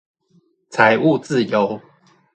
[0.71, 1.79] 財務自由